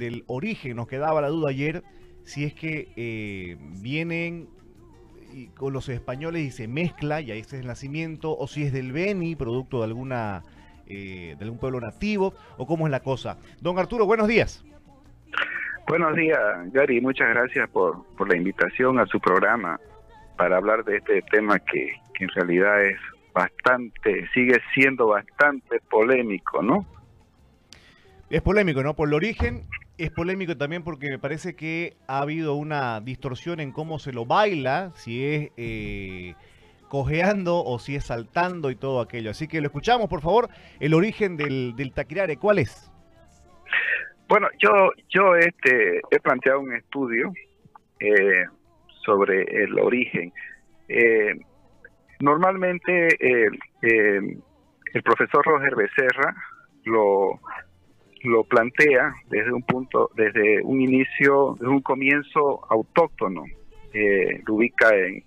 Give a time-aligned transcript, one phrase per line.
[0.00, 0.74] del origen.
[0.76, 1.84] Nos quedaba la duda ayer
[2.24, 4.48] si es que eh, vienen
[5.54, 8.90] con los españoles y se mezcla, y ahí es el nacimiento, o si es del
[8.90, 10.42] Beni, producto de alguna
[10.86, 13.38] eh, de algún pueblo nativo, o cómo es la cosa.
[13.60, 14.64] Don Arturo, buenos días.
[15.86, 16.40] Buenos días,
[16.72, 17.00] Gary.
[17.00, 19.78] Muchas gracias por, por la invitación a su programa
[20.36, 22.98] para hablar de este tema que, que en realidad es
[23.32, 26.86] bastante, sigue siendo bastante polémico, ¿no?
[28.28, 28.94] Es polémico, ¿no?
[28.94, 29.64] Por el origen,
[30.04, 34.24] es polémico también porque me parece que ha habido una distorsión en cómo se lo
[34.24, 36.34] baila, si es eh,
[36.88, 39.30] cojeando o si es saltando y todo aquello.
[39.30, 40.48] Así que lo escuchamos, por favor,
[40.80, 42.90] el origen del, del taquirare, ¿cuál es?
[44.28, 47.32] Bueno, yo, yo este, he planteado un estudio
[47.98, 48.46] eh,
[49.04, 50.32] sobre el origen.
[50.88, 51.38] Eh,
[52.20, 56.34] normalmente el profesor Roger Becerra
[56.84, 57.40] lo,
[58.22, 63.44] lo plantea desde un punto, desde un inicio, desde un comienzo autóctono.
[63.92, 65.24] Eh, lo ubica en,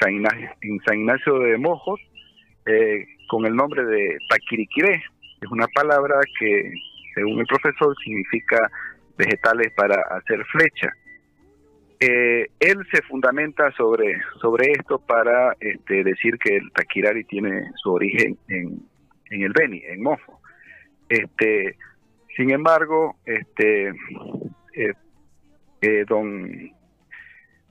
[0.00, 2.00] San Ignacio, de Mojos
[2.64, 5.02] eh, con el nombre de taquiriquiré.
[5.40, 6.72] Es una palabra que,
[7.14, 8.58] según el profesor, significa
[9.18, 10.90] vegetales para hacer flecha.
[12.00, 17.92] Eh, él se fundamenta sobre, sobre esto para este, decir que el taquirari tiene su
[17.92, 18.82] origen en,
[19.30, 20.40] en el Beni, en Mofo.
[21.08, 21.76] Este,
[22.36, 24.92] sin embargo, este eh,
[25.80, 26.70] eh, don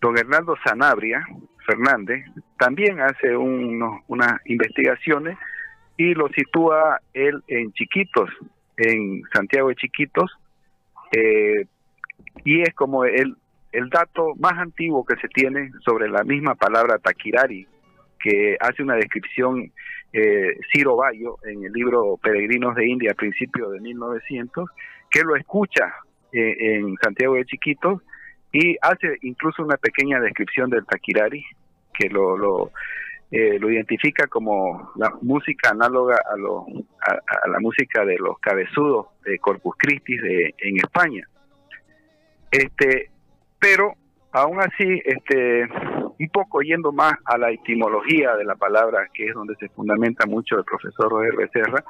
[0.02, 1.26] don Hernando Sanabria
[1.66, 2.26] Fernández
[2.58, 5.38] también hace unas investigaciones
[5.98, 8.30] y lo sitúa él en Chiquitos,
[8.78, 10.32] en Santiago de Chiquitos,
[11.12, 11.66] eh,
[12.44, 13.36] y es como el,
[13.72, 17.68] el dato más antiguo que se tiene sobre la misma palabra taquirari,
[18.20, 19.72] que hace una descripción
[20.16, 24.70] eh, Ciro Bayo en el libro Peregrinos de India a principios de 1900,
[25.12, 25.94] que lo escucha
[26.32, 28.02] eh, en Santiago de Chiquitos
[28.54, 31.44] y hace incluso una pequeña descripción del taquirari,
[31.94, 32.72] que lo, lo,
[33.30, 36.66] eh, lo identifica como la música análoga a, lo,
[37.02, 41.28] a, la música de los cabezudos de Corpus Christi de, en España.
[42.50, 43.10] Este,
[43.60, 43.96] pero
[44.36, 45.64] aún así, este,
[46.20, 50.26] un poco yendo más a la etimología de la palabra, que es donde se fundamenta
[50.26, 51.84] mucho el profesor Roger Becerra,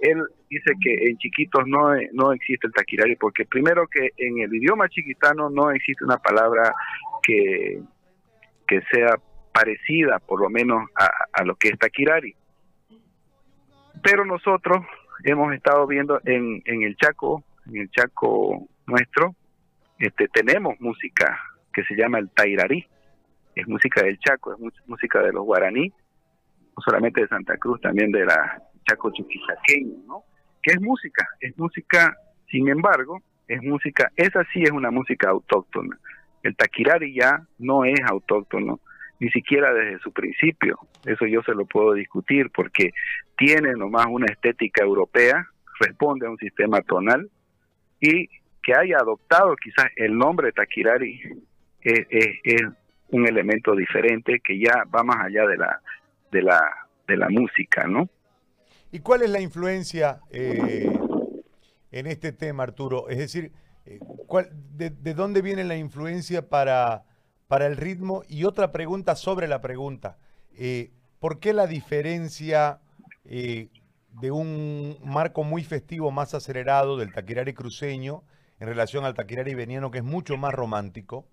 [0.00, 4.54] él dice que en chiquitos no, no existe el taquirari, porque primero que en el
[4.54, 6.72] idioma chiquitano no existe una palabra
[7.24, 7.82] que,
[8.68, 9.16] que sea
[9.52, 12.34] parecida, por lo menos, a, a lo que es taquirari.
[14.00, 14.86] Pero nosotros
[15.24, 19.34] hemos estado viendo en, en el Chaco, en el Chaco nuestro,
[19.98, 21.38] este, tenemos música
[21.72, 22.86] que se llama el tairarí
[23.54, 28.10] es música del Chaco, es música de los guaraní, no solamente de Santa Cruz, también
[28.12, 30.24] de la Chaco chuquisaqueño, ¿no?
[30.62, 32.16] Que es música, es música,
[32.50, 35.98] sin embargo, es música, esa sí es una música autóctona.
[36.42, 38.80] El taquirari ya no es autóctono,
[39.18, 40.78] ni siquiera desde su principio.
[41.04, 42.92] Eso yo se lo puedo discutir porque
[43.36, 45.46] tiene nomás una estética europea,
[45.80, 47.30] responde a un sistema tonal
[48.00, 48.28] y
[48.62, 51.20] que haya adoptado quizás el nombre taquirari
[51.82, 52.06] es,
[52.44, 52.62] es,
[53.12, 55.80] un elemento diferente que ya va más allá de la,
[56.30, 56.60] de la,
[57.08, 58.08] de la música, ¿no?
[58.92, 60.90] ¿Y cuál es la influencia eh,
[61.92, 63.08] en este tema, Arturo?
[63.08, 63.52] Es decir,
[63.86, 64.00] eh,
[64.76, 67.04] de, dónde viene la influencia para,
[67.46, 68.22] para el ritmo?
[68.28, 70.18] Y otra pregunta sobre la pregunta.
[70.56, 72.80] Eh, ¿Por qué la diferencia
[73.24, 78.24] de un marco muy festivo, más acelerado del taquirari cruceño
[78.58, 81.28] en relación al taquirari veniano, que es mucho más romántico?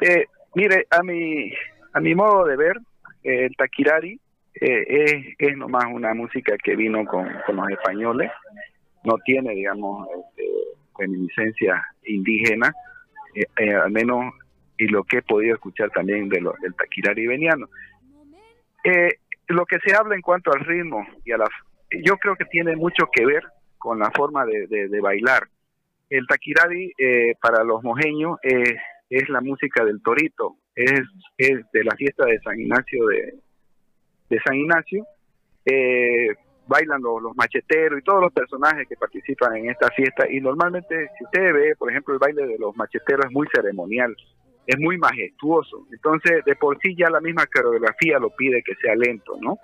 [0.00, 1.52] Eh, mire, a mi,
[1.92, 2.76] a mi modo de ver,
[3.22, 4.18] eh, el taquirari
[4.54, 8.30] eh, es, es nomás una música que vino con, los españoles,
[9.04, 10.44] no tiene, digamos, este,
[10.98, 12.72] reminiscencia indígena,
[13.34, 14.34] eh, al menos
[14.78, 17.68] y lo que he podido escuchar también de lo, del taquirari veniano.
[19.48, 21.46] lo que se habla en cuanto al ritmo y a la,
[22.02, 23.44] yo creo que tiene mucho que ver
[23.76, 25.48] con la forma de, de, bailar.
[26.08, 26.92] El taquirari
[27.40, 28.74] para los mojeños es
[29.10, 31.02] es la música del torito, es,
[31.36, 33.34] de la fiesta de San Ignacio de,
[34.30, 35.04] de San Ignacio.
[35.66, 36.28] Eh,
[36.66, 41.08] bailan los, los, macheteros y todos los personajes que participan en esta fiesta y normalmente
[41.18, 44.14] si usted ve, por ejemplo, el baile de los macheteros es muy ceremonial,
[44.66, 48.94] es muy majestuoso, entonces de por sí ya la misma coreografía lo pide que sea
[48.94, 49.58] lento, ¿no?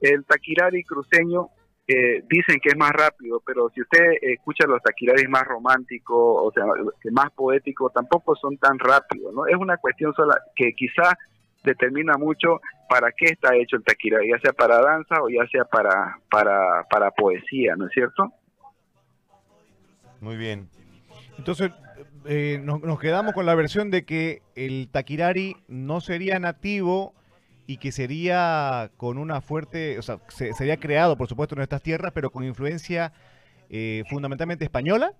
[0.00, 1.48] El taquirari cruceño
[1.88, 6.52] eh, dicen que es más rápido, pero si usted escucha los taquiraris más románticos, o
[6.52, 6.64] sea,
[7.10, 9.46] más poéticos, tampoco son tan rápidos, ¿no?
[9.46, 11.18] Es una cuestión sola que quizá
[11.64, 15.64] determina mucho para qué está hecho el taquirari, ya sea para danza o ya sea
[15.64, 18.32] para, para, para poesía, ¿no es cierto?
[20.20, 20.68] Muy bien.
[21.36, 21.72] Entonces,
[22.26, 27.14] eh, nos, nos quedamos con la versión de que el taquirari no sería nativo
[27.66, 31.82] y que sería con una fuerte, o sea, se- sería creado, por supuesto, en estas
[31.82, 33.12] tierras, pero con influencia
[33.70, 35.12] eh, fundamentalmente española.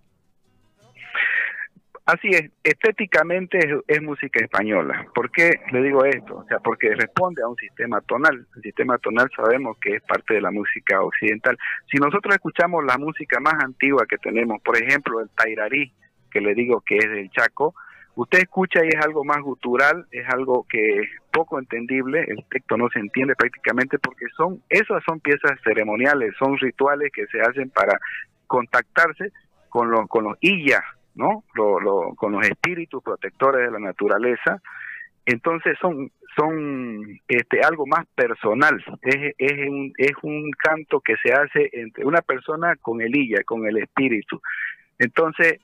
[2.05, 5.07] Así es, estéticamente es, es música española.
[5.15, 6.39] ¿Por qué le digo esto?
[6.39, 8.45] O sea, porque responde a un sistema tonal.
[8.57, 11.57] El sistema tonal sabemos que es parte de la música occidental.
[11.91, 15.93] Si nosotros escuchamos la música más antigua que tenemos, por ejemplo, el tairarí,
[16.33, 17.73] que le digo que es del Chaco,
[18.15, 22.77] usted escucha y es algo más gutural, es algo que es poco entendible, el texto
[22.77, 27.71] no se entiende prácticamente porque son, esas son piezas ceremoniales, son rituales que se hacen
[27.71, 27.99] para
[28.47, 29.33] contactarse
[29.69, 30.83] con los, con los illas,
[31.15, 31.45] ¿no?
[31.55, 34.61] Con los espíritus protectores de la naturaleza.
[35.25, 41.33] Entonces son son este algo más personal, es, es, un, es un canto que se
[41.33, 44.41] hace entre una persona con el illa, con el espíritu.
[44.99, 45.61] Entonces,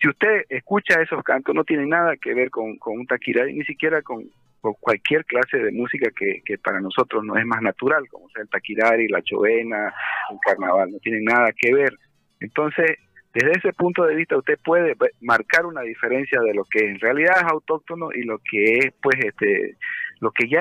[0.00, 3.64] si usted escucha esos cantos, no tiene nada que ver con, con un taquirari, ni
[3.64, 4.24] siquiera con,
[4.60, 8.42] con cualquier clase de música que, que para nosotros no es más natural, como sea
[8.42, 9.92] el taquirari, la chovena,
[10.30, 11.92] el carnaval, no tienen nada que ver.
[12.40, 12.96] Entonces,
[13.34, 17.34] desde ese punto de vista usted puede marcar una diferencia de lo que en realidad
[17.36, 19.76] es autóctono y lo que es pues este
[20.20, 20.60] lo que ya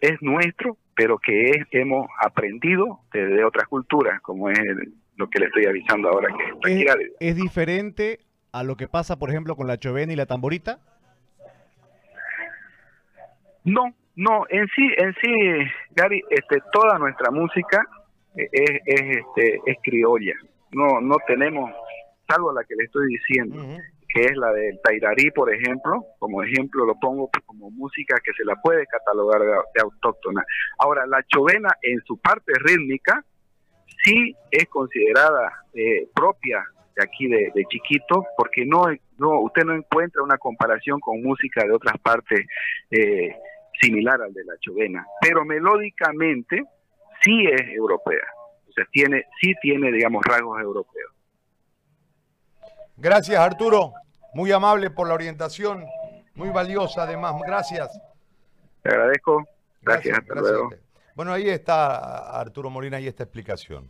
[0.00, 5.30] es nuestro pero que es, hemos aprendido de, de otras culturas como es el- lo
[5.30, 8.18] que le estoy avisando ahora que es es diferente
[8.52, 10.78] a lo que pasa, por ejemplo, con la chovena y la tamborita.
[13.64, 15.32] No, no, en sí, en sí,
[15.90, 17.86] Gary, este, toda nuestra música
[18.34, 18.48] es,
[18.86, 20.34] es, este, es criolla.
[20.72, 21.70] No, no tenemos,
[22.26, 23.62] salvo la que le estoy diciendo,
[24.08, 28.44] que es la del Tairarí, por ejemplo, como ejemplo lo pongo como música que se
[28.44, 30.42] la puede catalogar de, de autóctona.
[30.78, 33.22] Ahora, la chovena en su parte rítmica
[34.02, 36.64] sí es considerada eh, propia
[36.98, 38.86] de aquí de, de chiquito, porque no,
[39.18, 42.46] no, usted no encuentra una comparación con música de otras partes
[42.90, 43.36] eh,
[43.80, 46.64] similar al de la chovena, pero melódicamente
[47.22, 48.26] sí es europea,
[48.68, 51.12] o sea, tiene, sí tiene, digamos, rasgos europeos.
[52.96, 53.92] Gracias, Arturo.
[54.34, 55.84] Muy amable por la orientación.
[56.34, 57.34] Muy valiosa, además.
[57.46, 57.88] Gracias.
[58.82, 59.44] Te agradezco,
[59.82, 60.74] gracias, hasta gracias a luego.
[61.14, 63.88] Bueno, ahí está Arturo Molina y esta explicación.